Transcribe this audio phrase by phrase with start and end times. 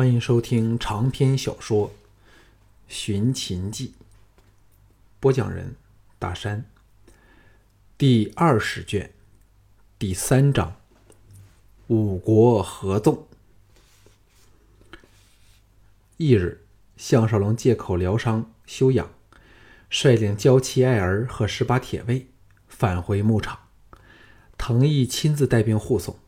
[0.00, 1.88] 欢迎收听长篇小说
[2.88, 3.88] 《寻秦记》，
[5.20, 5.76] 播讲人：
[6.18, 6.64] 大山。
[7.98, 9.12] 第二十卷
[9.98, 10.74] 第三章：
[11.88, 13.26] 五国合纵。
[16.16, 16.62] 翌日，
[16.96, 19.10] 项少龙借口疗伤休养，
[19.90, 22.26] 率领娇妻爱儿和十八铁卫
[22.68, 23.58] 返回牧场。
[24.56, 26.18] 藤毅亲自带兵护送，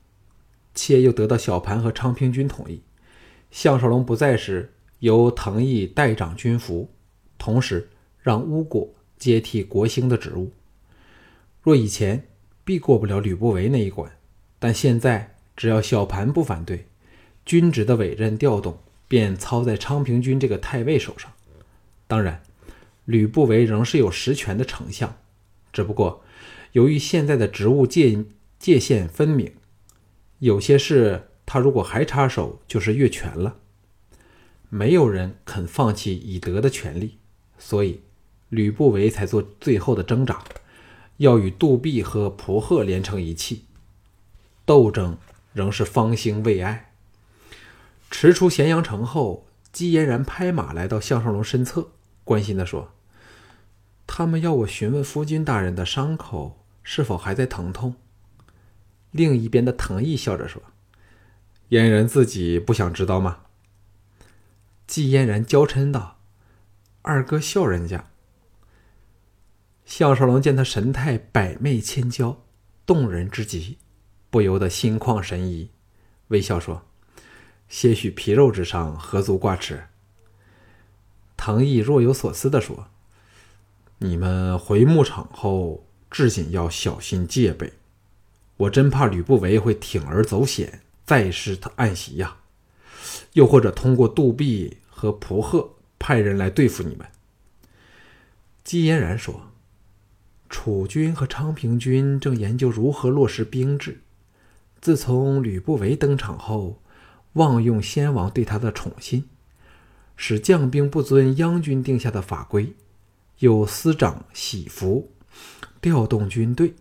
[0.75, 2.83] 妾又得到小盘和昌平君同意。
[3.53, 6.91] 项少龙不在时，由藤毅代掌军服，
[7.37, 7.87] 同时
[8.19, 10.51] 让乌果接替国兴的职务。
[11.61, 12.27] 若以前
[12.65, 14.11] 必过不了吕不韦那一关，
[14.59, 16.87] 但现在只要小盘不反对，
[17.45, 21.31] 军职的委任调动便操在昌平君这个太尉手上。
[22.07, 22.43] 当然，
[23.05, 25.15] 吕不韦仍是有实权的丞相，
[25.75, 26.25] 只不过
[26.73, 28.25] 由于现在的职务界
[28.59, 29.53] 界限分明，
[30.39, 31.29] 有些事。
[31.53, 33.59] 他如果还插手，就是越权了。
[34.71, 37.19] 没有人肯放弃已得的权利，
[37.59, 38.01] 所以
[38.49, 40.43] 吕不韦才做最后的挣扎，
[41.19, 43.67] 要与杜弼和蒲贺连成一气。
[44.65, 45.19] 斗争
[45.53, 46.95] 仍是方兴未艾。
[48.11, 51.89] 驰出咸阳城后，姬嫣然拍马来到项少龙身侧，
[52.25, 52.95] 关心地说
[54.09, 57.97] ：“他们要我询问夫君大人的伤口是否还在疼痛。”
[59.13, 60.63] 另一边的藤毅笑着说。
[61.73, 63.45] 嫣然自己不想知道吗？
[64.87, 66.19] 季嫣然娇嗔道
[67.01, 68.11] ：“二哥笑人家。”
[69.87, 72.43] 项少龙见他神态百媚千娇，
[72.85, 73.79] 动人之极，
[74.29, 75.71] 不由得心旷神怡，
[76.29, 76.83] 微笑说
[77.71, 79.85] ：“些许皮肉之伤，何足挂齿。”
[81.39, 82.89] 唐毅若有所思的说
[83.97, 87.73] ：“你们回牧场后，至紧要小心戒备，
[88.59, 92.37] 我真怕吕不韦会铤而走险。”再施他暗袭呀，
[93.33, 97.07] 又或者通过杜弼和蒲贺派人来对付你们。
[98.65, 99.49] 姬嫣然说
[100.49, 104.01] ：“楚军和昌平君正研究如何落实兵制。
[104.81, 106.81] 自从吕不韦登场后，
[107.35, 109.29] 妄用先王对他的宠信，
[110.17, 112.75] 使将兵不遵央军定下的法规，
[113.39, 115.11] 又私掌喜服，
[115.81, 116.75] 调动军队。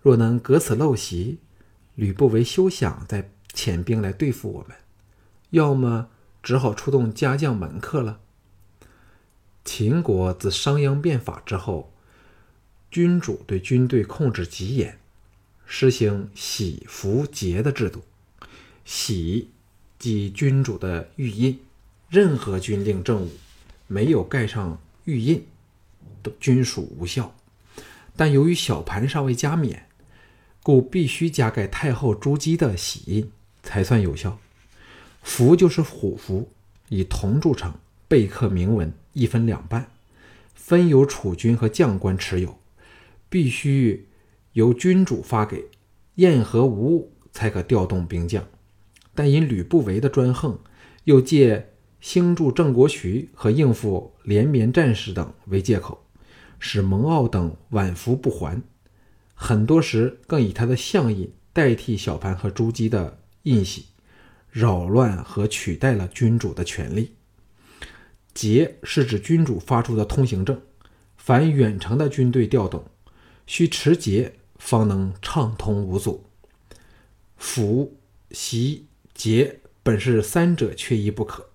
[0.00, 1.38] 若能革此陋习，
[1.94, 4.76] 吕不韦休想再。”遣兵来对付我们，
[5.50, 6.08] 要么
[6.42, 8.20] 只好出动家将门客了。
[9.64, 11.92] 秦国自商鞅变法之后，
[12.90, 14.98] 君主对军队控制极严，
[15.66, 18.02] 实行喜服节的制度。
[18.84, 19.50] 喜
[19.98, 21.60] 即君主的玉印，
[22.08, 23.30] 任何军令政务
[23.86, 25.46] 没有盖上玉印，
[26.22, 27.34] 都均属无效。
[28.16, 29.86] 但由于小盘尚未加冕，
[30.62, 33.30] 故必须加盖太后朱姬的喜印。
[33.62, 34.38] 才算有效。
[35.22, 36.48] 符就是虎符，
[36.88, 37.74] 以铜铸成，
[38.08, 39.90] 背刻铭文，一分两半，
[40.54, 42.58] 分由储君和将官持有，
[43.28, 44.08] 必须
[44.54, 45.66] 由君主发给，
[46.14, 48.42] 验核无误才可调动兵将。
[49.14, 50.58] 但因吕不韦的专横，
[51.04, 51.68] 又借
[52.00, 56.02] 兴筑郑国渠和应付连绵战事等为借口，
[56.58, 58.62] 使蒙骜等晚服不还，
[59.34, 63.19] 很多时更以他的相印代替小盘和朱姬的。
[63.42, 63.86] 印玺
[64.50, 67.14] 扰乱和取代了君主的权利。
[68.32, 70.60] 节是指君主发出的通行证，
[71.16, 72.84] 凡远程的军队调动，
[73.46, 76.24] 需持节方能畅通无阻。
[77.36, 77.96] 符、
[78.30, 78.82] 檄、
[79.14, 81.50] 节本是三者缺一不可，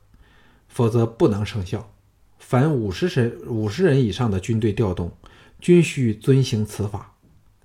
[0.68, 1.94] 否则不能生效。
[2.40, 5.12] 凡五十人五十人以上的军队调动，
[5.60, 7.16] 均需遵行此法。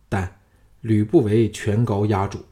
[0.08, 0.41] 但
[0.81, 2.44] 吕不韦权高压主。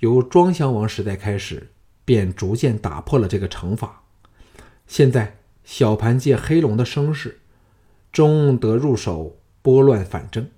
[0.00, 1.70] 由庄襄王时代开始，
[2.04, 4.02] 便逐渐打破了这个惩罚。
[4.86, 7.40] 现在小盘借黑龙的声势，
[8.12, 10.48] 终得入手拨乱反正。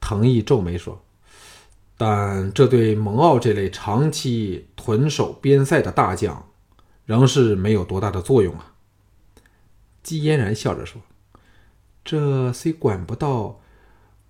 [0.00, 1.04] 藤毅皱眉说
[1.96, 6.48] ：“但这对蒙骜这类长期屯守边塞的大将，
[7.06, 8.74] 仍是没有多大的作用啊。”
[10.02, 11.00] 姬嫣然笑着说
[12.04, 13.60] ：“这虽管不到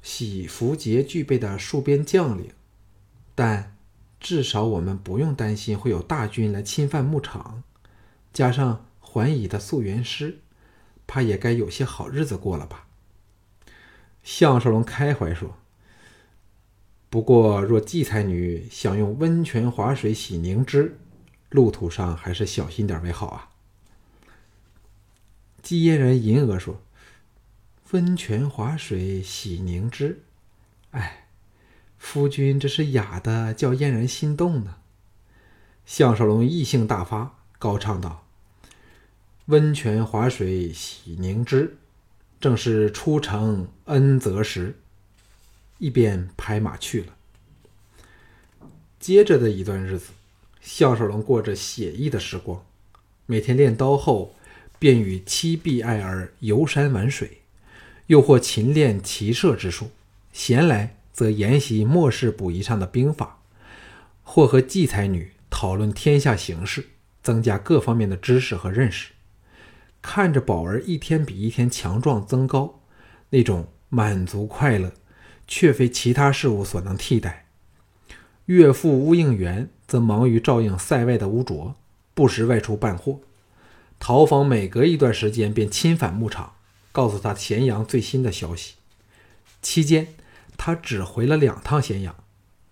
[0.03, 2.51] 喜福节具备的戍边将领，
[3.35, 3.75] 但……”
[4.21, 7.63] 至少我们不用担心会有大军来侵犯牧场，
[8.33, 10.41] 加上桓乙的溯源师，
[11.07, 12.89] 怕也该有些好日子过了吧？
[14.25, 15.57] 项少龙开怀说
[17.09, 20.99] ：“不过，若季才女想用温泉滑水洗凝脂，
[21.51, 23.51] 路途上还是小心点为好啊。”
[25.63, 26.83] 季嫣然银额说
[27.93, 30.25] ：“温泉滑水洗凝脂，
[30.91, 31.27] 哎。”
[31.99, 34.77] 夫君这是哑的，叫嫣然心动呢。
[35.85, 38.27] 项少龙异性大发，高唱道
[39.47, 41.77] ：“温泉滑水洗凝脂，
[42.41, 44.79] 正是出城恩泽时。”
[45.79, 47.15] 一边拍马去了。
[48.99, 50.11] 接着的一段日子，
[50.61, 52.65] 项少龙过着写意的时光。
[53.27, 54.35] 每天练刀后，
[54.79, 57.43] 便与妻婢爱儿游山玩水，
[58.09, 59.87] 又或勤练骑射之术；
[60.33, 63.41] 闲来则研习末世补遗上的兵法，
[64.23, 66.91] 或和季才女讨论天下形势，
[67.25, 69.11] 增加各方面的知识和认识。
[70.01, 72.83] 看着宝儿一天比一天强壮增高，
[73.31, 74.93] 那种满足快乐，
[75.49, 77.49] 却非其他事物所能替代。
[78.45, 81.75] 岳父乌应元则忙于照应塞外的污浊。
[82.15, 83.19] 不时外出办货，
[83.99, 86.53] 陶房每隔一段时间便亲返牧场，
[86.93, 88.75] 告诉他咸阳最新的消息。
[89.61, 90.07] 期间，
[90.59, 92.15] 他只回了两趟咸阳，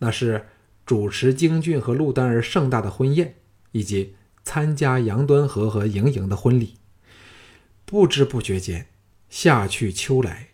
[0.00, 0.48] 那是
[0.84, 3.36] 主持京俊和陆丹儿盛大的婚宴，
[3.72, 6.74] 以及参加杨端和和莹莹的婚礼。
[7.86, 8.88] 不知不觉间，
[9.30, 10.48] 夏去秋来。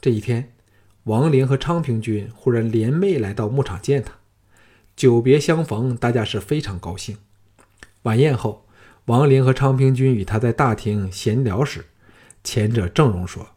[0.00, 0.54] 这一天，
[1.04, 4.14] 王陵和昌平君忽然联袂来到牧场见他，
[4.96, 7.18] 久别相逢，大家是非常高兴。
[8.02, 8.66] 晚宴后，
[9.06, 11.86] 王陵和昌平君与他在大厅闲聊时，
[12.44, 13.50] 前者郑容说：“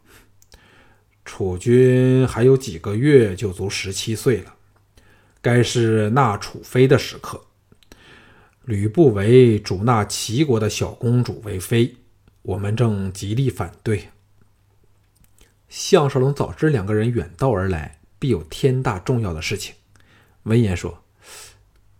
[1.24, 4.54] 楚军还有几个月就足十七岁了，
[5.40, 7.44] 该是纳楚妃的时刻。
[8.64, 11.96] 吕不韦主纳齐国的小公主为妃，
[12.42, 14.08] 我们正极力反对。”
[15.68, 19.74] 项少龙早知两个人远道而来，必有天大重要的事情，
[20.44, 21.02] 闻言说：“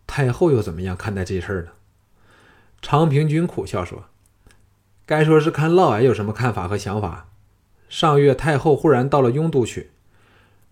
[0.06, 1.70] 太后又怎么样看待这事儿呢？”
[2.80, 4.04] 昌平君苦笑说
[5.04, 7.30] ：“该说是看嫪毐有什么看法和想法。
[7.94, 9.92] 上月太后忽然到了雍都去，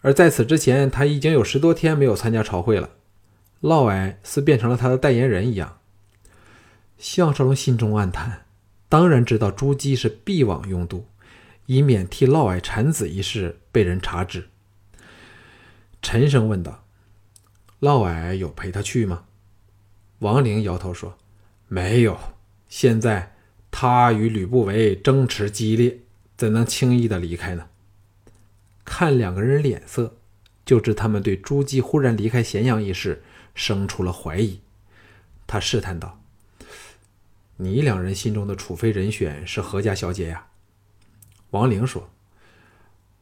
[0.01, 2.91] 而在此之前，他已经有十多天没有参加朝会了。
[3.61, 5.79] 嫪毐似变成了他的代言人一样。”
[6.99, 8.47] 项少龙心中暗叹，
[8.89, 11.07] 当然知道朱姬是必往雍都，
[11.67, 14.49] 以免替嫪毐产子一事被人察知。
[16.03, 16.85] 沉声问道
[17.79, 19.27] ：“嫪毐有陪他去吗？”
[20.19, 21.17] 王陵摇头说。
[21.69, 22.19] 没有，
[22.69, 23.37] 现在
[23.71, 26.01] 他与吕不韦争持激烈，
[26.43, 27.69] 怎能轻易的离开呢？
[28.85, 30.17] 看两个人脸色，
[30.67, 33.23] 就知他们对朱姬忽然离开咸阳一事
[33.55, 34.59] 生出了怀疑。
[35.47, 36.21] 他试探道
[37.59, 40.49] ：“你两人心中的储妃人选是何家小姐呀？”
[41.50, 42.11] 王玲说：“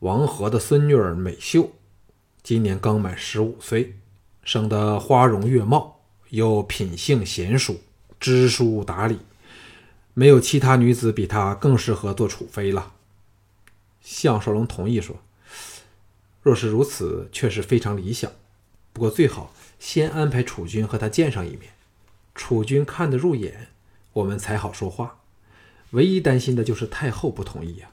[0.00, 1.72] 王和的孙女儿美秀，
[2.42, 3.96] 今年刚满十五岁，
[4.44, 6.00] 生得花容月貌，
[6.30, 7.82] 又品性贤淑。”
[8.18, 9.18] 知书达理，
[10.14, 12.94] 没有其他女子比她更适合做储妃了。
[14.12, 15.16] 项少龙同意说
[16.42, 18.32] ：“若是如此，确实非常理想。
[18.92, 21.70] 不过最好先安排楚军和他见上一面，
[22.34, 23.68] 楚军看得入眼，
[24.14, 25.20] 我们才好说话。
[25.92, 27.90] 唯一担心的就是太后不同意呀。”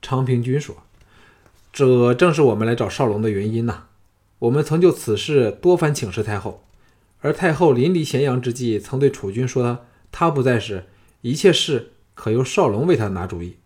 [0.00, 0.84] 昌平君说
[1.72, 3.88] ：“这正是我们来找少龙的原因呐。
[4.38, 6.62] 我们曾就此事多番请示太后。”
[7.20, 10.86] 而太后临离咸阳之际，曾对楚军说：“他不在时，
[11.22, 13.56] 一切事可由少龙为他拿主意。”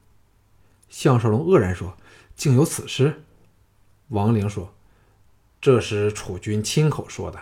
[0.91, 1.97] 项少龙愕然说
[2.37, 3.23] ：“竟有此事？”
[4.09, 4.75] 王陵说
[5.63, 7.41] ：“这是楚军亲口说的。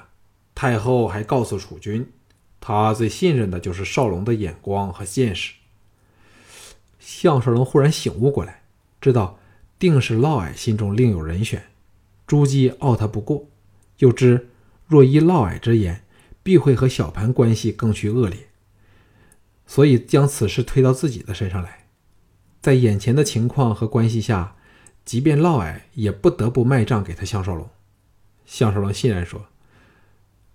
[0.54, 2.12] 太后还告诉楚军，
[2.60, 5.54] 他最信任的就是少龙的眼光和见识。”
[7.00, 8.62] 项少龙忽然醒悟过来，
[9.00, 9.40] 知道
[9.80, 11.64] 定是嫪毐心中另有人选，
[12.26, 13.48] 朱姬傲他不过，
[13.98, 14.48] 又知
[14.86, 16.04] 若依嫪毐之言。
[16.40, 18.48] 必会和小盘关系更趋恶劣，
[19.66, 21.77] 所以将此事推到自己的身上来。
[22.60, 24.56] 在眼前的情况和关系下，
[25.04, 27.68] 即便嫪毐也不得不卖账给他项少龙。
[28.44, 29.46] 项少龙欣然说：“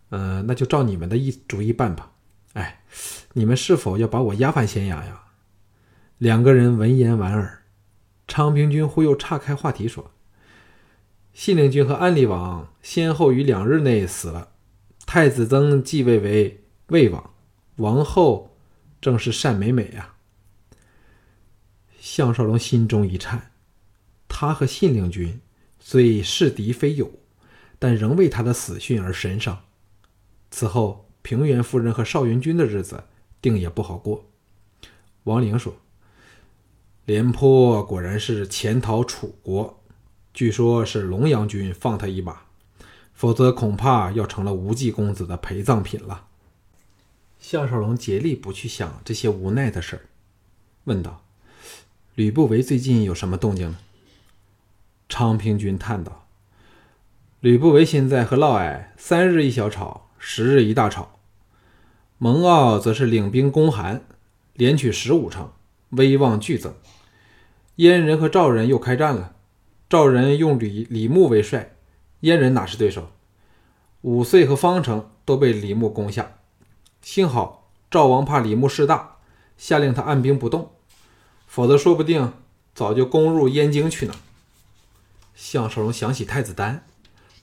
[0.10, 2.12] 嗯，那就照你们的意主意办吧。
[2.53, 2.83] 哎，
[3.33, 5.24] 你们是否要把我押返咸阳呀？”
[6.19, 7.63] 两个人闻言莞尔。
[8.27, 10.12] 昌平君忽又岔开话题说
[11.33, 14.50] ：“信陵君和安陵王先后于两日内死了。”
[15.05, 17.31] 太子曾继位为魏王，
[17.75, 18.55] 王后
[19.01, 20.12] 正是单美美呀。
[22.15, 23.50] 项少龙心中一颤，
[24.27, 25.41] 他和信陵君
[25.79, 27.12] 虽是敌非友，
[27.79, 29.63] 但仍为他的死讯而神伤。
[30.51, 33.05] 此后平原夫人和少云君的日子
[33.41, 34.29] 定也不好过。
[35.24, 35.75] 王陵说
[37.05, 39.82] ：“廉颇果然是潜逃楚国，
[40.36, 42.41] 据说是龙阳君放他一马。”
[43.15, 46.27] 否则恐怕要成了无忌公子的陪葬品了。
[47.39, 50.05] 项少龙竭力不去想这些无奈的事儿，
[50.84, 51.23] 问道
[52.15, 53.77] ：“吕不韦最近有什么动静呢？”
[55.10, 56.27] 昌平君叹道
[57.41, 61.20] ：“吕不韦现在和嫪毐三日一小吵，十日一大吵。
[62.20, 64.03] 蒙骜则是领兵攻韩，
[64.53, 65.51] 连取十五城，
[65.89, 66.74] 威望剧增。
[67.77, 69.36] 燕人和赵人又开战了，
[69.89, 71.75] 赵人用李李牧为帅，
[72.20, 73.10] 燕人哪是对手？
[74.01, 76.38] 五岁和方城都被李牧攻下，
[77.01, 79.17] 幸好赵王怕李牧势大，
[79.58, 80.73] 下令他按兵不动，
[81.53, 82.33] 否则说不定
[82.74, 84.15] 早就攻入燕京去呢。
[85.36, 86.83] 项少龙想起太子丹，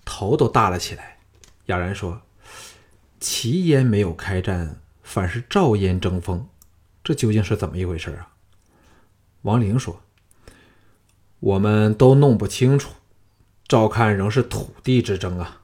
[0.05, 1.19] 头都大了起来，
[1.67, 2.23] 哑然说
[3.21, 6.45] ：“齐燕没有开战，反是赵燕争锋，
[7.05, 8.35] 这究竟是怎么一回事啊？”
[9.43, 10.01] 王陵说
[11.39, 12.91] ：“我们都弄不清楚，
[13.69, 15.61] 照看仍是土地之争啊。”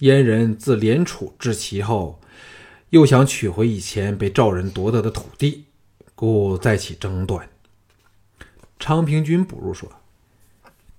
[0.00, 2.20] 燕人自联楚至齐后，
[2.90, 5.66] 又想取回以前被赵人夺得的土地，
[6.16, 7.48] 故再起争端。
[8.78, 9.90] 昌平君补入说：“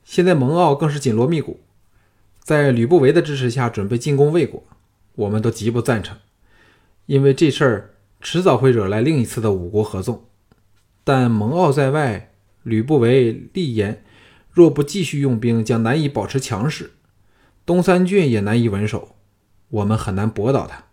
[0.03, 1.59] 现在蒙骜更是紧锣密鼓，
[2.41, 4.63] 在吕不韦的支持下准备进攻魏国，
[5.15, 6.17] 我们都极不赞成，
[7.05, 10.25] 因为这事儿迟早会惹来另一次的五国合纵。
[11.03, 12.31] 但蒙骜在外，
[12.63, 14.03] 吕不韦立言，
[14.51, 16.91] 若不继续用兵，将难以保持强势。”
[17.65, 19.15] 东三郡也难以稳守，
[19.67, 20.85] 我们很难驳倒他。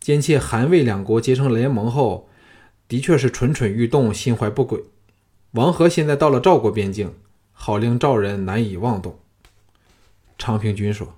[0.00, 2.28] 兼且韩魏两国结成联盟后，
[2.88, 4.82] 的确是蠢蠢欲动，心怀不轨。
[5.52, 7.14] 王和现在到了赵国边境，
[7.52, 9.18] 好令赵人难以妄动。
[10.38, 11.14] 昌平君说：“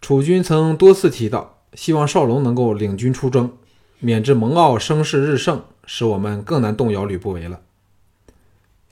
[0.00, 3.56] 楚军曾多次提到，希望少龙能够领军出征，
[4.00, 7.62] 免致蒙骜声势日盛，使我们更难动摇吕不韦了。”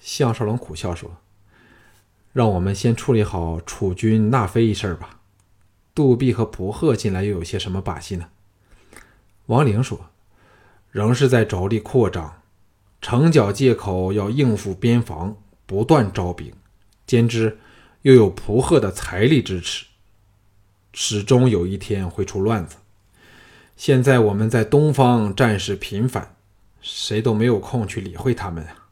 [0.00, 1.10] 项少龙苦笑说。
[2.32, 5.20] 让我们先处理好楚军纳妃一事吧。
[5.94, 8.26] 杜弼和蒲贺近来又有些什么把戏呢？
[9.46, 10.06] 王陵说
[10.90, 12.42] ：“仍是在着力扩张，
[13.04, 16.54] 城角借口要应付边防，不断招兵，
[17.06, 17.58] 兼之
[18.00, 19.84] 又有蒲贺的财力支持，
[20.94, 22.76] 始终有一天会出乱子。
[23.76, 26.34] 现在我们在东方战事频繁，
[26.80, 28.88] 谁都没有空去理会他们啊。”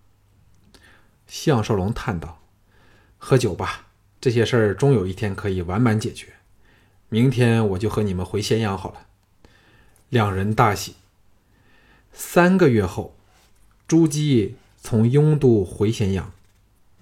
[1.26, 2.42] 项少龙叹道。
[3.16, 3.86] 喝酒吧，
[4.20, 6.34] 这些事儿终有一天可以完满解决。
[7.08, 9.06] 明天我就和你们回咸阳好了。
[10.10, 10.96] 两人大喜。
[12.12, 13.16] 三个月后，
[13.86, 16.32] 朱姬从雍都回咸阳，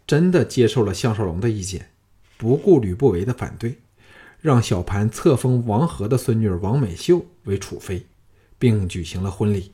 [0.06, 1.90] 真的接受了项少龙的意见，
[2.36, 3.78] 不顾吕不韦的反对，
[4.40, 8.06] 让小盘册封王和的孙女王美秀为楚妃，
[8.58, 9.72] 并举行了婚礼。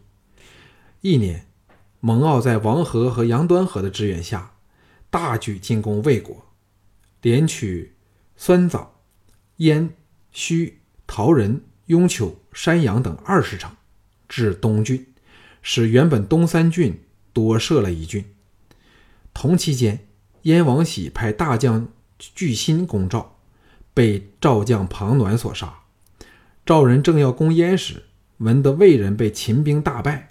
[1.01, 1.47] 一年，
[2.01, 4.53] 蒙骜在王和和杨端和的支援下。
[5.09, 6.45] 大举进攻魏国，
[7.23, 7.95] 连取
[8.37, 9.01] 酸枣、
[9.59, 9.95] 燕、
[10.35, 10.75] 胥、
[11.07, 13.75] 桃仁、雍丘、山阳等二十城，
[14.29, 15.07] 至东郡，
[15.69, 17.01] 使原本东三郡
[17.33, 18.25] 多设了一郡。
[19.35, 20.07] 同期间，
[20.43, 21.89] 燕王喜派大将
[22.21, 23.41] 巨辛攻赵，
[23.93, 25.81] 被赵将庞暖所杀。
[26.65, 28.05] 赵人正要攻燕时，
[28.37, 30.29] 闻得魏人被秦兵大败，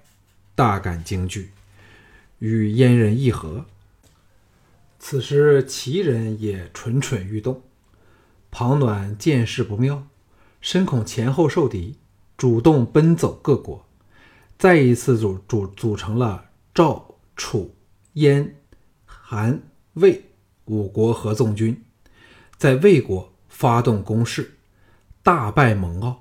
[0.55, 1.51] 大感惊惧，
[2.39, 3.65] 与燕人议和。
[4.99, 7.61] 此时，齐人也蠢蠢欲动。
[8.51, 10.07] 庞暖见势不妙，
[10.61, 11.97] 深恐前后受敌，
[12.37, 13.84] 主动奔走各国，
[14.57, 17.75] 再一次组组组成了赵、楚、
[18.13, 18.55] 燕、
[19.05, 19.61] 韩、
[19.93, 20.23] 魏
[20.65, 21.83] 五国合纵军，
[22.57, 24.57] 在魏国发动攻势，
[25.21, 26.15] 大败蒙骜。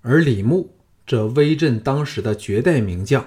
[0.00, 0.74] 而李牧
[1.06, 3.26] 这威震当时的绝代名将，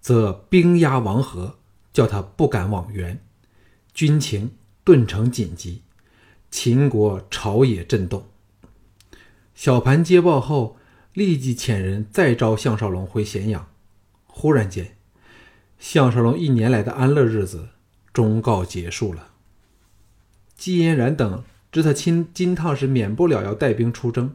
[0.00, 1.58] 则兵压王和，
[1.92, 3.20] 叫他不敢往援。
[3.92, 4.50] 军情
[4.82, 5.82] 顿成紧急，
[6.50, 8.26] 秦国朝野震动。
[9.54, 10.76] 小盘接报后，
[11.12, 13.68] 立即遣人再召项少龙回咸阳。
[14.36, 14.96] 忽然间，
[15.78, 17.68] 项少龙一年来的安乐日子
[18.12, 19.30] 终告结束了。
[20.56, 24.34] 季嫣然等知他亲金汤是免不了要带兵出征，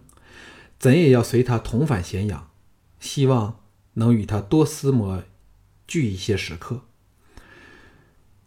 [0.80, 2.50] 怎也要随他同返咸阳，
[3.02, 3.60] 希望
[3.96, 5.22] 能与他多厮磨
[5.86, 6.86] 聚一些时刻。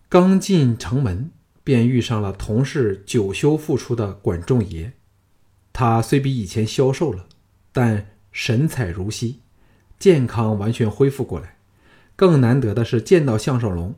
[0.08, 1.30] 刚进城门，
[1.62, 4.94] 便遇上了同是久休复出的管仲爷。
[5.74, 7.26] 他虽比以前消瘦了，
[7.72, 9.40] 但神采如昔，
[10.02, 11.54] 健康完全恢复过来。
[12.16, 13.94] 更难得的是，见到项少龙，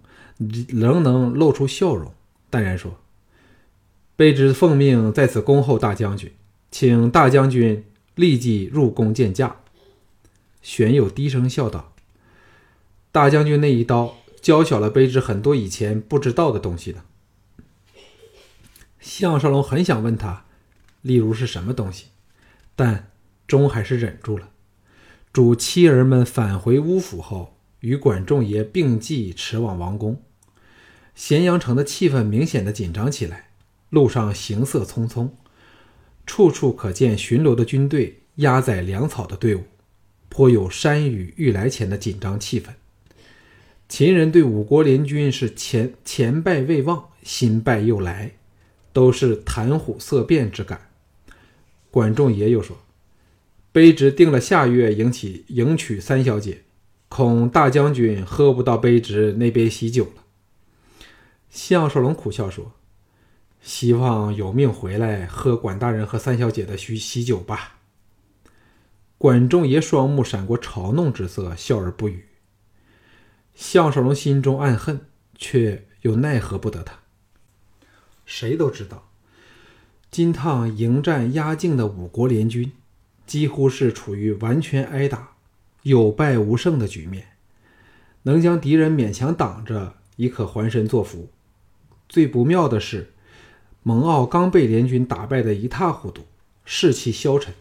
[0.68, 2.12] 仍能露出笑容，
[2.50, 2.99] 淡然说
[4.18, 6.30] ：“卑职奉命在此恭候大将军，
[6.70, 9.56] 请大将军立即入宫见驾。”
[10.61, 11.94] 玄佑低声笑道
[13.11, 17.00] ：“大将军那一刀。”教晓了卑职很多以前不知道的东西的。
[19.00, 20.44] 项少龙很想问他，
[21.00, 22.08] 例如是什么东西，
[22.76, 23.11] 但
[23.46, 24.50] 终还是忍住了。
[25.35, 30.23] 主妻儿们返回乌府后，与管仲爷并继驰往王宫。
[31.17, 33.49] 咸阳城的气氛明显的紧张起来，
[33.91, 35.31] 路上行色匆匆，
[36.25, 39.64] 处处可见巡逻的军队、压载粮草的队伍。
[40.29, 42.67] 颇有山雨欲来前的紧张气氛。
[43.88, 48.31] 秦人对五国联军是前前败未忘，新败又来，
[48.93, 50.91] 都是谈虎色变之感。
[51.91, 52.79] 管仲爷又说
[53.75, 56.62] ：“卑职定了下月迎起迎娶三小姐，
[57.09, 60.23] 恐大将军喝不到卑职那杯喜酒了。”
[61.50, 62.75] 项少龙苦笑说
[63.61, 67.81] ：“希望有命回来喝管大人和三小姐的喜喜酒吧。”
[69.19, 72.26] 管仲爷双目闪过嘲弄之色，笑而不语。
[73.57, 75.00] 项少龙心中暗恨，
[75.35, 77.00] 却又奈何不得他。
[78.25, 79.09] 谁都知道。
[80.12, 82.71] 金汤迎战压境的五国联军，
[83.26, 85.31] 几乎是处于完全挨打、
[85.83, 87.28] 有败无胜的局面。
[88.23, 91.28] 能将敌人勉强挡着，已可还身作福。
[92.09, 93.12] 最不妙的是，
[93.83, 96.25] 蒙奥刚被联军打败得一塌糊涂，
[96.64, 97.52] 士气消沉，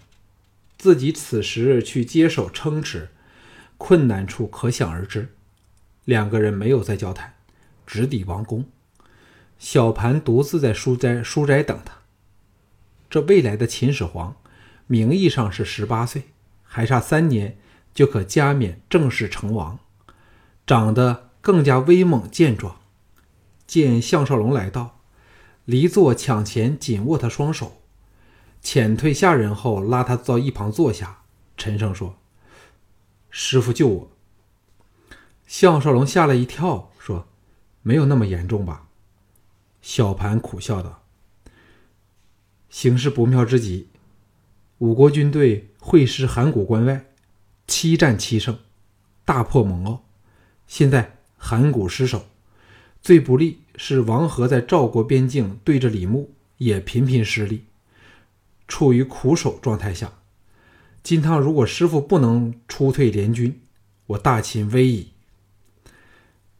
[0.77, 3.09] 自己此时去接手撑持，
[3.77, 5.29] 困难处可想而知。
[6.05, 7.33] 两个人没有再交谈，
[7.85, 8.65] 直抵王宫。
[9.59, 11.95] 小盘独自在书斋书斋等他。
[13.09, 14.35] 这未来的秦始皇，
[14.87, 16.29] 名义上是十八岁，
[16.63, 17.57] 还差三年
[17.93, 19.79] 就可加冕正式成王，
[20.65, 22.79] 长得更加威猛健壮。
[23.65, 24.99] 见项少龙来到，
[25.65, 27.81] 离座抢前紧握他双手，
[28.61, 31.23] 遣退下人后拉他到一旁坐下，
[31.57, 32.17] 沉声说
[33.31, 34.11] ：“师傅救我。”
[35.47, 37.27] 项少龙吓了一跳，说
[37.81, 38.87] ：“没有那么严重吧？”
[39.81, 41.03] 小盘苦笑道。
[42.69, 43.89] 形势不妙之极，
[44.83, 47.05] 五国军队会师函谷关外，
[47.67, 48.59] 七战七胜，
[49.23, 49.99] 大破蒙骜。
[50.67, 52.25] 现在函谷失守，
[53.01, 57.63] 最不利是王和在赵国边境对着李牧也频频失利，
[58.67, 60.11] 处于苦守状态下。
[61.01, 63.61] 金汤如果师傅不能出退联军，
[64.07, 65.11] 我大秦危矣。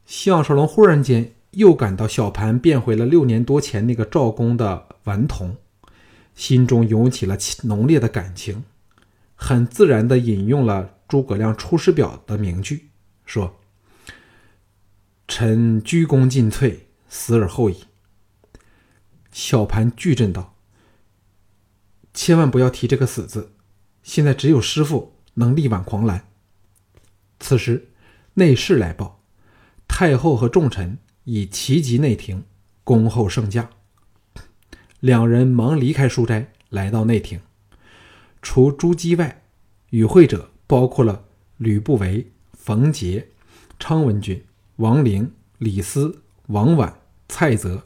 [0.06, 5.58] 项少龙忽然间又感到小盘变回了六年多前那个赵公的顽童。
[6.36, 8.64] 心中涌起了浓烈的感情，
[9.36, 12.90] 很自然地引用了诸葛亮《出师表》的名句，
[13.26, 13.60] 说
[15.28, 17.84] ：“臣鞠躬尽瘁，死而后已。”
[19.32, 20.56] 小盘巨震道
[22.14, 23.54] ：“千万不要提这个死字，
[24.04, 26.28] 现在只有师傅能力挽狂澜。”
[27.40, 27.90] 此时，
[28.36, 29.24] 内侍来报，
[29.88, 32.46] 太后和众臣已齐集内廷，
[32.84, 33.70] 恭候圣驾。
[35.04, 37.42] 两人忙离开书斋，来到内廷。
[38.42, 39.44] 除朱姬外，
[39.90, 41.26] 与会者包括了
[41.58, 43.28] 吕不韦、冯杰、
[43.78, 44.42] 昌文君、
[44.78, 46.94] 王陵、李斯、王绾、
[47.28, 47.84] 蔡泽、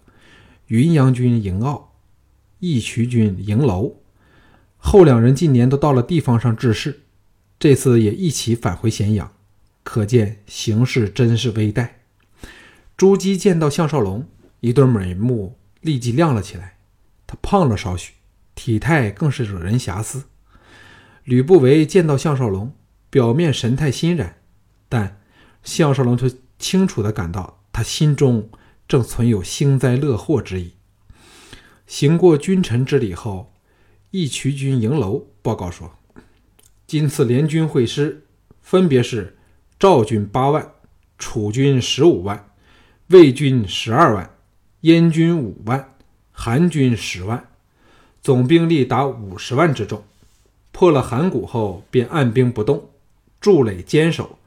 [0.68, 1.96] 云阳君嬴傲、
[2.60, 3.96] 义渠君嬴楼。
[4.78, 7.00] 后两人近年都到了地方上治事，
[7.58, 9.34] 这次也一起返回咸阳，
[9.82, 11.90] 可见形势真是危殆。
[12.96, 14.28] 朱姬见到项少龙，
[14.60, 16.77] 一对美目立即亮了起来。
[17.28, 18.14] 他胖了少许，
[18.56, 20.24] 体态更是惹人遐思。
[21.26, 22.74] 吕不韦见到项少龙，
[23.10, 24.38] 表面神态欣然，
[24.88, 25.20] 但
[25.62, 28.50] 项少龙却清楚地感到他心中
[28.88, 30.76] 正存有幸灾乐祸之意。
[31.86, 33.54] 行过君臣之礼后，
[34.12, 35.98] 义渠君营楼报告说
[36.88, 38.26] ：“今次联军会师，
[38.62, 39.38] 分别是
[39.78, 40.72] 赵军八万、
[41.18, 42.52] 楚军十五万、
[43.08, 44.38] 魏军十二万、
[44.82, 45.96] 燕军五万。”
[46.40, 47.50] 韩军十万，
[48.22, 50.04] 总兵力达五十万之众。
[50.72, 52.92] 破了函谷后，便按兵不动，
[53.42, 54.38] 筑垒坚守，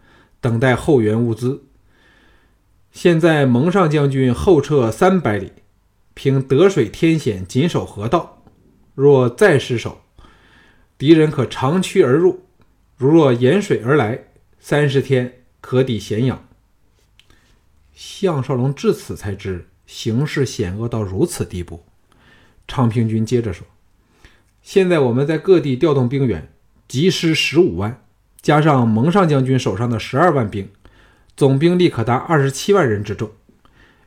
[0.41, 1.65] 等待后援物资。
[2.93, 5.51] 现在蒙上将军后撤三百里，
[6.15, 8.45] 凭得水天险，紧守河道。
[8.95, 10.01] 若再失守，
[10.97, 12.37] 敌人可长驱而入；
[12.97, 14.27] 如若沿水而来，
[14.61, 16.47] 三十天可抵咸阳。
[17.93, 19.67] 项少龙至此才知。
[19.91, 21.83] 形势险恶到如此地步，
[22.69, 23.67] 昌平君接着说
[24.63, 26.53] ：“现在我们在各地调动兵员，
[26.87, 28.01] 集师十五万，
[28.41, 30.71] 加上蒙上将军手上的十二万兵，
[31.37, 33.33] 总兵力可达二十七万人之众。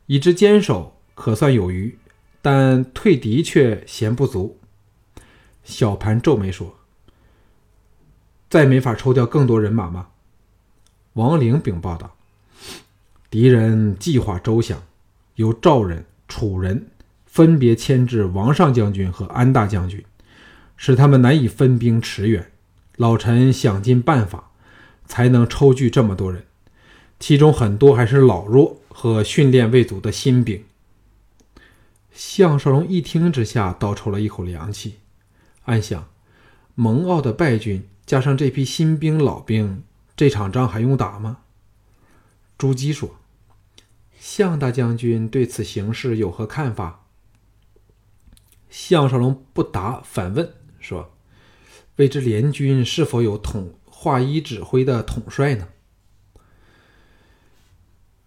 [0.06, 1.98] 已知坚守可算有余，
[2.42, 4.58] 但退敌却嫌不足。”
[5.66, 6.78] 小盘皱眉说
[8.50, 10.08] ：“再没法抽调更多人马吗？”
[11.14, 12.16] 王陵禀报道
[13.30, 14.82] ：“敌人计划周详。”
[15.36, 16.88] 由赵人、楚人
[17.26, 20.04] 分别牵制王上将军和安大将军，
[20.78, 22.52] 使他们难以分兵驰援。
[22.98, 24.52] 老臣想尽办法，
[25.08, 26.46] 才能抽聚这么多人，
[27.20, 30.64] 其中很多还是老弱和训练未足的新兵。
[32.12, 35.00] 项少龙一听之下，倒抽了一口凉气，
[35.64, 36.08] 暗想：
[36.76, 39.82] 蒙骜的败军加上这批新兵老兵，
[40.16, 41.38] 这场仗还用打吗？”
[42.56, 43.16] 朱姬说
[44.26, 47.08] ：“项大将军对此形势有何看法？”
[48.72, 51.12] 项少龙不答，反问说
[51.98, 55.68] ：“未知联军是否有统华一指挥的统帅呢？”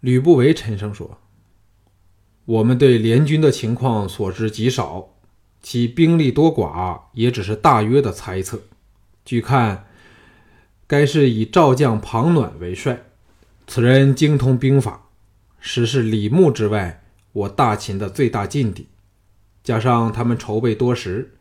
[0.01, 1.17] 吕不韦沉声说
[2.45, 5.15] ：“我们对联军的情况所知极少，
[5.63, 8.61] 其兵力多寡也只是大约的猜测。
[9.25, 9.87] 据看，
[10.87, 13.03] 该是以赵将庞暖为帅。”
[13.67, 15.06] 此人精通兵法，
[15.59, 18.89] 实是李牧之外我大秦的最大劲敌。
[19.63, 21.35] 加上他们筹备多时，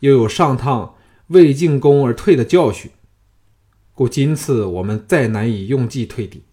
[0.00, 0.94] 又有上趟
[1.26, 2.90] 未进攻而退的教训，
[3.94, 6.44] 故今次我们再难以用计退敌，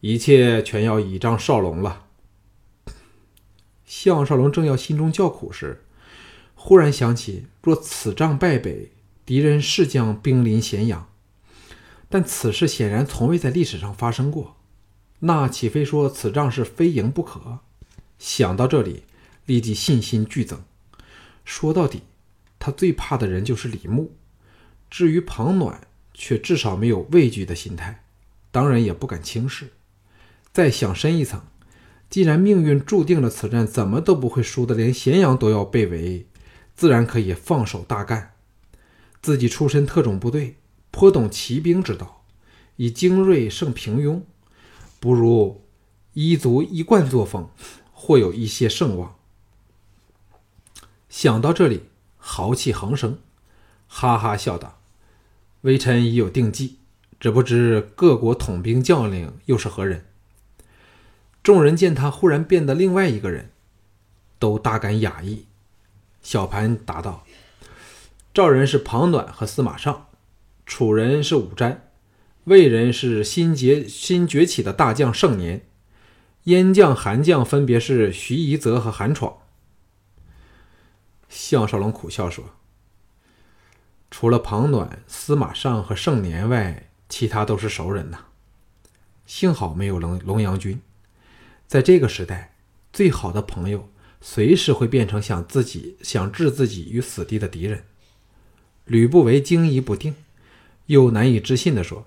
[0.00, 2.06] 一切全要倚仗少龙了。
[3.84, 5.84] 项少龙正要心中叫苦时，
[6.54, 8.92] 忽然想起，若此仗败北，
[9.26, 11.08] 敌人是将兵临咸阳。
[12.08, 14.56] 但此事显然从未在历史上发生过，
[15.24, 17.60] 那岂非说此仗是非赢不可？
[18.18, 19.04] 想到这里，
[19.46, 20.62] 立即信心剧增。
[21.44, 22.02] 说到底，
[22.58, 24.16] 他最怕的人就是李牧。
[24.90, 25.80] 至于庞暖，
[26.12, 28.04] 却至少没有畏惧的心态，
[28.50, 29.68] 当然也不敢轻视。
[30.52, 31.40] 再想深一层，
[32.10, 36.26] 既然命运注定了此战怎么都不会输的，连咸阳都要被围，
[36.74, 38.32] 自然可以放手大干。
[39.20, 40.56] 自己出身特种部队。
[40.94, 42.22] 颇懂骑兵之道，
[42.76, 44.20] 以精锐胜平庸，
[45.02, 45.64] 不如
[46.12, 47.50] 一族一贯作风，
[47.92, 49.16] 或有一些盛望。
[51.08, 51.88] 想到这里，
[52.18, 53.18] 豪气横生，
[53.88, 54.78] 哈哈笑道
[55.62, 56.78] ：“微臣已有定计，
[57.18, 60.06] 只不知各国统兵将领又是何人？”
[61.42, 63.50] 众人见他忽然变得另外一个人，
[64.38, 65.46] 都大感讶异。
[66.22, 67.24] 小盘答道
[68.32, 70.06] ：“赵人是庞暖和司马尚。”
[70.64, 71.78] 楚人是武瞻，
[72.44, 75.64] 魏人是新崛新崛起的大将盛年，
[76.44, 79.38] 燕将、韩将分别是徐夷则和韩闯。
[81.28, 82.56] 项少龙苦笑说
[84.10, 88.26] ：“除了庞暖、司马尚和盛年外，其他都是熟人呐。
[89.24, 90.80] 幸好没有龙龙阳君，
[91.68, 92.56] 在这个时代，
[92.92, 93.88] 最好的朋友
[94.20, 97.84] 随时会变成想自己想置自己于死地的敌人。”
[98.84, 100.16] 吕不韦惊疑不定。
[100.86, 102.06] 又难以置信地说：“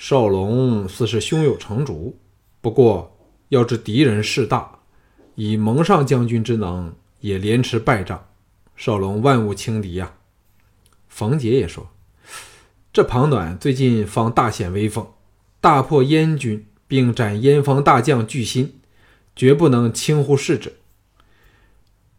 [0.00, 2.16] 少龙似是胸有成竹，
[2.60, 4.78] 不过要知敌人势大，
[5.34, 8.28] 以蒙上将军之能，也连吃败仗。
[8.76, 10.14] 少龙万无轻敌呀。”
[11.10, 11.90] 冯杰也说
[12.92, 15.04] ：“这庞暖最近方大显威风，
[15.60, 18.78] 大破燕军，并斩燕方大将巨心，
[19.34, 20.76] 绝不能轻忽视之。”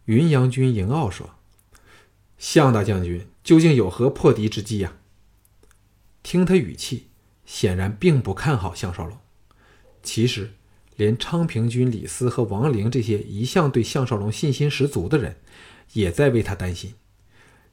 [0.03, 1.29] 云阳君迎傲说
[2.37, 4.97] ：“项大将军究竟有何破敌之计呀？”
[6.21, 7.07] 听他语气，
[7.49, 9.17] 显然并不看好项少龙。
[10.03, 10.51] 其实，
[10.95, 15.37] 连昌平君李斯和王陵这些一向对项少龙信心十足的人，
[15.93, 16.93] 也在为他担心。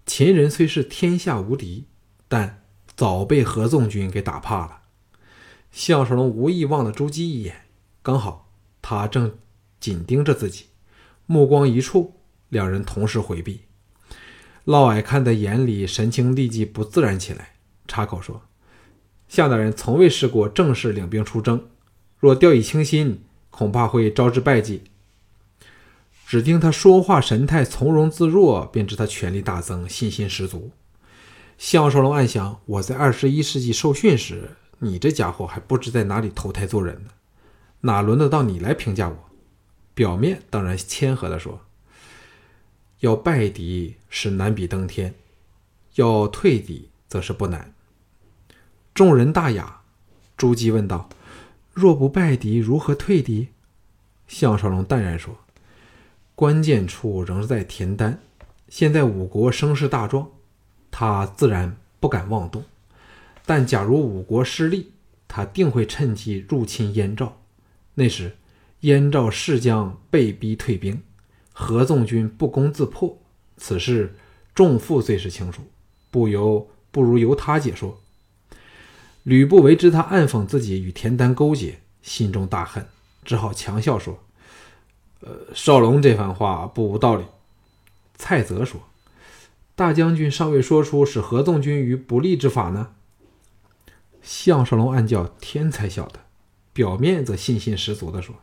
[0.07, 1.85] 秦人虽是天下无敌，
[2.27, 2.63] 但
[2.97, 4.81] 早被合纵军给打怕了。
[5.71, 7.67] 项少龙无意望了朱姬一眼，
[8.03, 9.37] 刚好他正
[9.79, 10.69] 紧盯着自己，
[11.27, 12.15] 目光一触，
[12.49, 13.61] 两人同时回避。
[14.65, 17.57] 嫪毐看在眼里，神情立即不自然起来。
[17.87, 18.43] 插口说
[19.29, 21.65] ：“向大人从未试过正式领兵出征，
[22.19, 24.83] 若掉以轻心，恐怕会招致败绩。”
[26.27, 30.73] 只听他说话神态从容自若，便知他权力大增，信心十足。
[31.57, 37.11] 项少龙暗想：“我在二十一世纪受训时，你这家伙还不知在哪里投胎做人呢，
[37.83, 39.17] 哪轮得到你来评价我？”
[39.95, 41.61] 表面当然谦和地说
[43.01, 45.15] ：“要败敌是难比登天，
[45.95, 47.73] 要退敌则是不难。”
[48.97, 49.83] 众人大雅，
[50.39, 51.11] 朱姬问道
[51.75, 53.49] ：“若不败敌，如何退敌？”
[54.27, 55.37] 项少龙淡然说
[56.35, 58.19] ：“关键处仍是在田丹。
[58.71, 60.27] 现在五国声势大壮，
[60.91, 62.65] 他自然不敢妄动。
[63.45, 64.93] 但假如五国失利，
[65.29, 67.37] 他定会趁机入侵燕赵。
[67.93, 68.35] 那时，
[68.81, 71.03] 燕赵势将被逼退兵，
[71.53, 73.19] 合纵军不攻自破。
[73.59, 74.17] 此事，
[74.55, 75.61] 众父最是清楚，
[76.11, 78.01] 不由不如由他解说。”
[79.27, 82.87] 吕不韦知他暗讽自己与田丹勾结，心中大恨，
[83.25, 84.23] 只好强笑说
[85.19, 87.25] ：“呃，少龙这番话不无道理。”
[88.15, 88.83] 蔡泽说
[89.75, 92.91] ：“大将军尚未说出使合纵军于不利之法呢。”
[94.23, 96.21] 项少龙暗叫天才晓得，
[96.73, 98.37] 表面则信心十足地说：“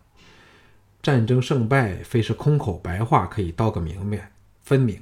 [1.02, 5.02] 战争胜败非是空口白话可以道个明白分明，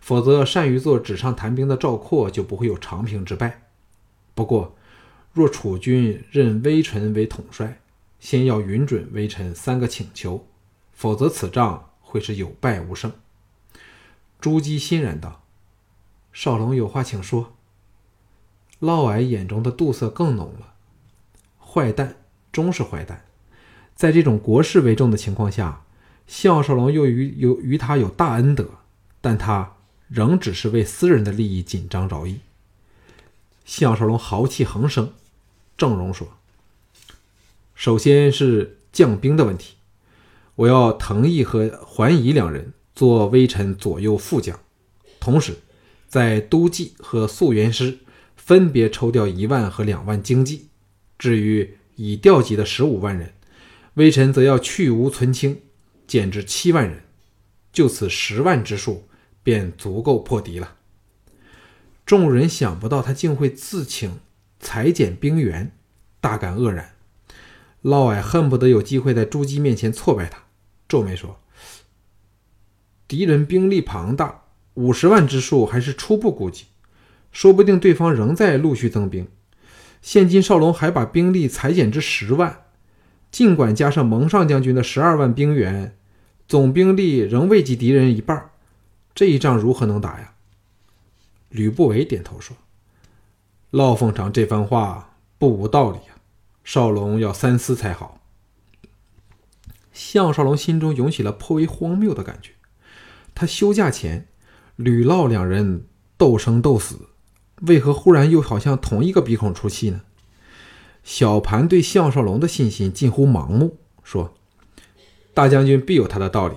[0.00, 3.68] 否则善于做纸上谈兵的赵括就不会有长平之败。
[4.34, 4.76] 不过，
[5.34, 7.80] 若楚军任微臣为统帅，
[8.20, 10.46] 先要允准微臣三个请求，
[10.92, 13.12] 否则此仗会是有败无胜。
[14.40, 15.42] 朱姬欣然道
[16.32, 17.54] ：“少龙有话请说。”
[18.78, 20.74] 嫪毐眼中的妒色更浓了。
[21.58, 22.16] 坏蛋
[22.52, 23.24] 终是坏蛋，
[23.96, 25.84] 在这种国事为重的情况下，
[26.28, 28.68] 项少龙又与有与他有大恩德，
[29.20, 29.74] 但他
[30.06, 32.40] 仍只是为私人的利益紧张着意。
[33.64, 35.12] 项少龙豪气横生，
[35.76, 36.28] 郑荣说
[37.74, 39.74] ：“首先是将兵的问题，
[40.54, 44.60] 我要藤毅和桓乙两人做微臣左右副将，
[45.18, 45.56] 同时
[46.06, 47.98] 在都记和宿元师
[48.36, 50.68] 分别抽调一万和两万精骑。
[51.18, 53.32] 至于已调集的十五万人，
[53.94, 55.60] 微臣则要去无存清，
[56.06, 57.02] 减至七万人，
[57.72, 59.08] 就此十万之数，
[59.42, 60.76] 便足够破敌了。”
[62.06, 64.20] 众人想不到他竟会自请
[64.64, 65.70] 裁减兵员，
[66.22, 66.92] 大感愕然。
[67.82, 70.44] 嫪毐恨不得有机会在朱姬面前挫败他，
[70.88, 71.38] 皱眉说
[73.06, 76.64] ：“敌人兵力庞大，五十万之数还是初步估计，
[77.30, 79.28] 说不定对方仍在陆续增兵。
[80.00, 82.64] 现今少龙还把兵力裁减至十万，
[83.30, 85.94] 尽管加上蒙上将军的十二万兵员，
[86.48, 88.50] 总兵力仍未及敌人一半。
[89.14, 90.32] 这一仗如何能打呀？”
[91.50, 92.56] 吕不韦点头说
[93.74, 96.22] ：“老凤长这番话不无道理啊，
[96.62, 98.20] 少龙要三思才好。”
[99.92, 102.52] 项少龙心中涌起了颇为荒谬的感觉。
[103.34, 104.28] 他休假前，
[104.76, 107.08] 吕嫪两人斗生斗死，
[107.62, 110.02] 为何忽然又好像同一个鼻孔出气呢？
[111.02, 114.34] 小盘对项少龙的信心近乎盲目，说
[115.34, 116.54] ：“大将军必有他的道理，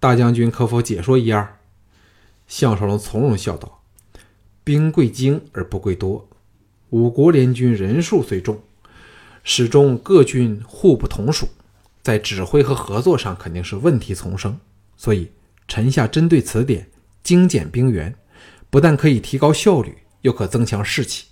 [0.00, 1.58] 大将军可否解说一二？”
[2.48, 3.82] 项少龙从容笑道。
[4.64, 6.26] 兵贵精而不贵多，
[6.94, 8.56] 五国联军人数虽众，
[9.42, 11.48] 始终各军互不同属，
[12.04, 14.56] 在指挥和合作上肯定是问题丛生。
[14.96, 15.28] 所以，
[15.66, 16.86] 臣下针对此点
[17.24, 18.14] 精简兵员，
[18.70, 21.26] 不但可以提高效率，又可增强士气。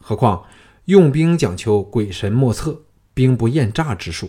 [0.00, 0.42] 何况
[0.86, 2.82] 用兵讲求鬼神莫测、
[3.14, 4.28] 兵不厌诈之术，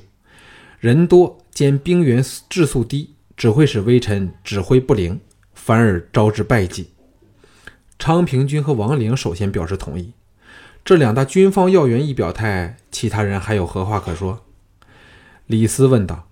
[0.80, 5.20] 人多兼兵员质素低，只会使微臣指挥不灵，
[5.56, 6.92] 反而招致败绩。
[7.98, 10.14] 昌平君和王陵首先表示同意，
[10.86, 14.46] 这两大军方要员一表态，其他人还有何话可说？
[15.48, 16.30] 李斯问道：“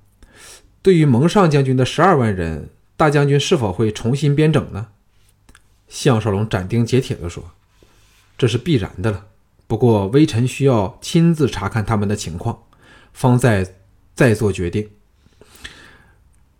[0.83, 4.89] 对于蒙上将军的十二万人，大将军是否会重新编整呢？”
[5.89, 7.49] 项少龙斩钉截铁地说
[8.37, 9.25] ：“这是必然的了。
[9.65, 12.61] 不过微臣需要亲自查看他们的情况，
[13.11, 13.73] 方再
[14.13, 14.87] 再做决定。”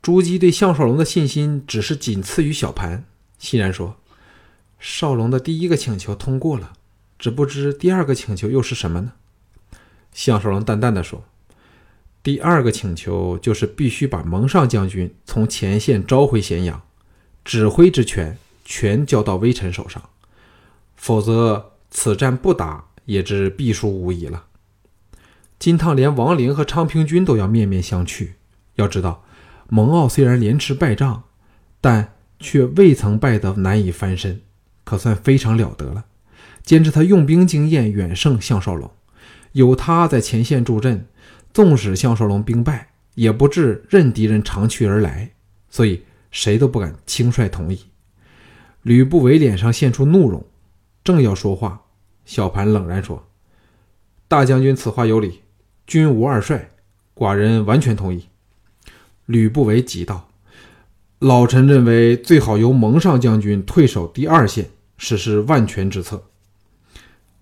[0.02, 3.06] 朱姬对项少龙的信心只是仅次于小盘，
[3.38, 3.98] 欣然说。
[4.80, 6.74] 少龙的第一个请求通过了，
[7.24, 9.14] 只不知第二个请求又是什么呢？
[10.12, 11.24] 项少龙淡淡的说
[12.22, 16.82] ：“第二个请求就是必须把蒙上将军从前线召回咸阳，
[17.46, 20.04] 指挥之权全交到微臣手上，
[20.98, 24.48] 否则此战不打也知必输无疑了。
[25.58, 28.32] 金汤连王陵和昌平君都要面面相觑。
[28.76, 29.24] 要知道，
[29.70, 31.24] 蒙骜虽然连吃败仗，
[31.80, 34.42] 但却未曾败得难以翻身。”
[34.84, 36.04] 可算非常了得了，
[36.64, 38.90] 兼之他用兵经验远胜项少龙，
[39.52, 41.06] 有他在前线助阵，
[41.54, 45.32] 纵使项少龙兵败，也不至任敌人长驱而来，
[45.70, 47.80] 所以谁都不敢轻率同意。
[48.82, 50.46] 吕不韦脸上现出怒容，
[51.04, 51.82] 正要说话，
[52.26, 53.28] 小盘冷然说
[54.28, 55.42] ：“大将军此话有理，
[55.86, 56.72] 君无二帅，
[57.14, 58.28] 寡人完全同意。”
[59.26, 60.30] 吕不韦急道。
[61.20, 66.24] 老臣认为，最好由蒙上将军退守第二线，实施万全之策。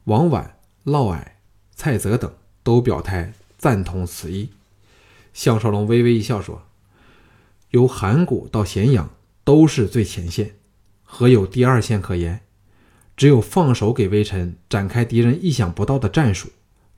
[0.05, 1.23] 王婉、嫪毐、
[1.75, 2.33] 蔡泽等
[2.63, 4.51] 都表态赞同此意。
[5.33, 6.63] 项少龙微微一笑说
[7.71, 9.09] ：“由函谷到咸阳
[9.43, 10.55] 都是最前线，
[11.03, 12.41] 何有第二线可言？
[13.15, 16.49] 只有放手给微臣展开敌人意想不到的战术，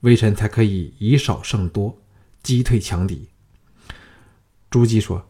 [0.01, 1.97] 微臣才可以以少胜多，
[2.41, 3.27] 击退强敌。”
[4.71, 5.27] 朱姬说。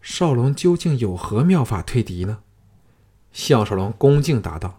[0.00, 2.38] 少龙究竟有何妙法退敌呢？
[3.30, 4.77] 项少龙恭敬答道：“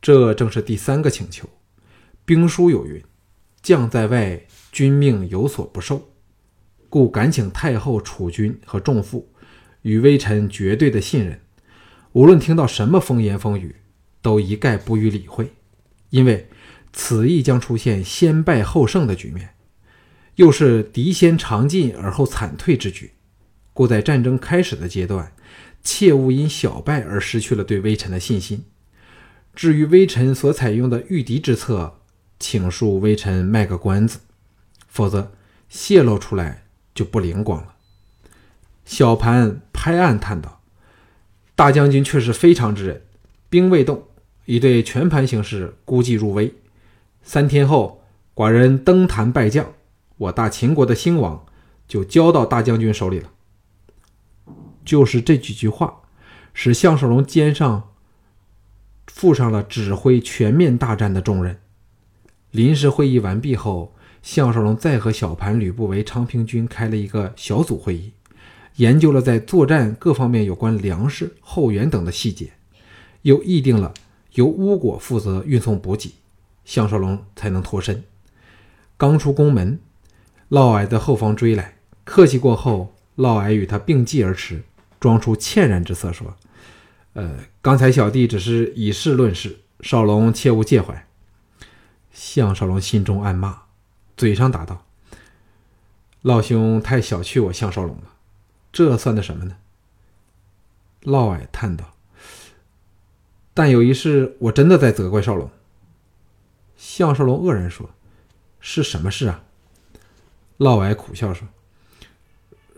[0.00, 1.48] 这正是第三个请求。
[2.24, 3.02] 兵书有云
[3.62, 6.10] ：‘将在外，君命有所不受。’
[6.90, 9.30] 故敢请太后、储君和众妇
[9.82, 11.40] 与微臣绝对的信任，
[12.12, 13.76] 无论听到什么风言风语，
[14.22, 15.52] 都一概不予理会。
[16.10, 16.48] 因为
[16.92, 19.54] 此役将出现先败后胜的局面，
[20.36, 23.12] 又是敌先长进而后惨退之局。”
[23.74, 25.32] 故在战争开始的阶段，
[25.84, 28.64] 切勿因小败而失去了对微臣的信心。
[29.58, 31.98] 至于微臣所采用的御敌之策，
[32.38, 34.20] 请恕微臣卖个关子，
[34.86, 35.32] 否则
[35.68, 36.62] 泄露出来
[36.94, 37.74] 就不灵光了。
[38.84, 40.60] 小盘拍案叹道
[41.56, 43.02] ：“大将军却是非常之人，
[43.50, 44.04] 兵未动，
[44.44, 46.54] 已对全盘形势估计入微。
[47.24, 48.04] 三天后，
[48.36, 49.72] 寡人登坛拜将，
[50.18, 51.44] 我大秦国的兴亡
[51.88, 53.32] 就交到大将军手里了。”
[54.86, 56.02] 就是这几句话，
[56.54, 57.90] 使项少龙肩上
[59.18, 61.58] 负上了指挥全面大战的重任。
[62.52, 68.12] 临时会议完毕后，项少龙再和小盘、吕不韦、昌平君开了一个小组会议，
[68.76, 72.52] 研究了在作战各方面有关粮食、后援等的细节，
[73.22, 73.92] 又议定了
[74.34, 76.14] 由乌果负责运送补给，
[76.64, 78.04] 项少龙才能脱身。
[78.96, 79.80] 刚出宫门，
[80.50, 84.62] 嫪毐在后方追来，客气过后，嫪毐与他并继而驰。
[85.00, 86.36] 装出歉然之色说
[87.18, 91.08] ：“呃，刚才小弟只是以事论事，少龙切勿介怀。”
[92.14, 93.62] 项少龙心中暗骂，
[94.16, 94.86] 嘴上答道
[96.22, 98.12] ：“老兄太小觑我项少龙了，
[98.70, 99.56] 这算的什么呢？”
[101.02, 101.96] 嫪毐叹道
[103.52, 105.50] ：“但有一事，我真的在责怪少龙。”
[106.78, 107.90] 项少龙愕然说
[108.60, 109.42] ：“是什么事啊？”
[110.58, 111.48] 嫪毐苦笑说。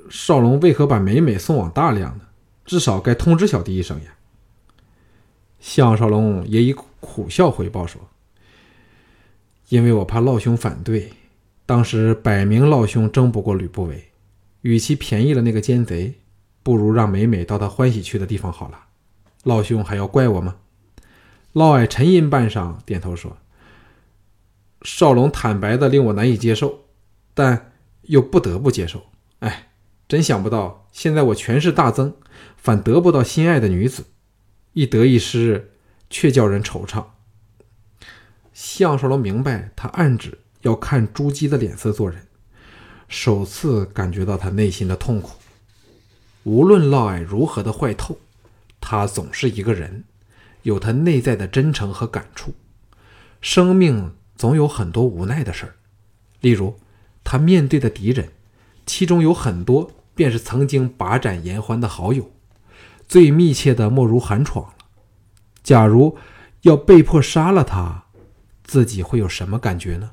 [0.09, 2.25] 少龙为何把美美送往大梁呢？
[2.65, 4.15] 至少该通知小弟一声呀。
[5.61, 8.01] 项少龙也以苦笑回报说
[9.69, 11.13] ：“因为我怕老兄反对，
[11.67, 14.09] 当时摆明老兄争不过吕不韦，
[14.63, 16.15] 与其便宜了那个奸贼，
[16.63, 18.87] 不如让美美到他欢喜去的地方好了。
[19.45, 20.57] 老兄还要怪我吗？”
[21.55, 23.37] 嫪毐沉吟半晌，点头说
[24.83, 26.81] ：“少龙坦白的令我难以接受，
[27.35, 29.03] 但又不得不接受。
[29.39, 29.67] 哎。”
[30.11, 32.13] 真想不到，现在我权势大增，
[32.57, 34.07] 反得不到心爱的女子，
[34.73, 35.73] 一得一失，
[36.09, 37.05] 却叫人惆怅。
[38.53, 42.27] 项少龙明白，他暗指要看朱姬的脸色做人，
[43.09, 45.33] 首次感觉到他内心的痛苦。
[46.45, 48.19] 无论嫪毐如何的坏透，
[48.81, 50.05] 他总是一个人，
[50.63, 52.55] 有他内在的真诚和感触。
[53.41, 55.75] 生命总有很多无奈的事儿，
[56.41, 56.79] 例如
[57.25, 58.29] 他面对的敌人，
[58.87, 59.93] 其中有很多。
[60.13, 62.31] 便是曾经把盏言欢的好友，
[63.11, 64.75] 最密切的莫如寒闯了。
[65.65, 66.17] 假如
[66.61, 68.05] 要被迫杀了他，
[68.63, 70.13] 自己会有什么感觉呢？